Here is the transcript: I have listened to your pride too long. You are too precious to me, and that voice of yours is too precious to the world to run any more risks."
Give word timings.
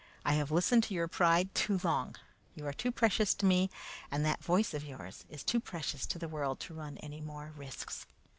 I 0.25 0.33
have 0.33 0.49
listened 0.49 0.81
to 0.85 0.95
your 0.95 1.07
pride 1.07 1.53
too 1.53 1.79
long. 1.83 2.15
You 2.55 2.65
are 2.65 2.73
too 2.73 2.91
precious 2.91 3.35
to 3.35 3.45
me, 3.45 3.69
and 4.09 4.25
that 4.25 4.43
voice 4.43 4.73
of 4.73 4.83
yours 4.83 5.25
is 5.29 5.43
too 5.43 5.59
precious 5.59 6.07
to 6.07 6.17
the 6.17 6.27
world 6.27 6.59
to 6.61 6.73
run 6.73 6.97
any 7.03 7.21
more 7.21 7.53
risks." 7.55 8.07